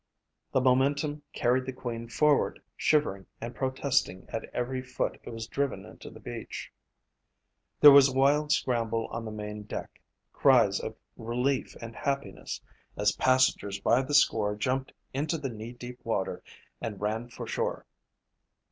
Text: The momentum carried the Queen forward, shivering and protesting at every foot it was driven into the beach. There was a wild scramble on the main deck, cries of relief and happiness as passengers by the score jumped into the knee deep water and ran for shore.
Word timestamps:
The 0.51 0.61
momentum 0.61 1.21
carried 1.31 1.67
the 1.67 1.71
Queen 1.73 2.07
forward, 2.09 2.59
shivering 2.75 3.27
and 3.39 3.53
protesting 3.53 4.25
at 4.29 4.45
every 4.45 4.81
foot 4.81 5.19
it 5.23 5.29
was 5.29 5.45
driven 5.45 5.85
into 5.85 6.09
the 6.09 6.19
beach. 6.19 6.73
There 7.81 7.91
was 7.91 8.09
a 8.09 8.13
wild 8.13 8.51
scramble 8.51 9.09
on 9.11 9.25
the 9.25 9.31
main 9.31 9.61
deck, 9.61 10.01
cries 10.33 10.79
of 10.79 10.95
relief 11.17 11.75
and 11.83 11.95
happiness 11.95 12.59
as 12.97 13.11
passengers 13.11 13.79
by 13.79 14.01
the 14.01 14.15
score 14.15 14.55
jumped 14.55 14.91
into 15.13 15.37
the 15.37 15.49
knee 15.49 15.73
deep 15.73 15.99
water 16.03 16.41
and 16.81 16.99
ran 16.99 17.29
for 17.29 17.45
shore. 17.45 17.85